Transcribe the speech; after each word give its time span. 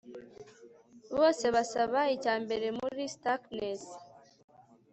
Bose 1.17 1.45
basaba 1.55 1.99
icyambere 2.15 2.67
muri 2.79 3.01
Starkness 3.15 3.83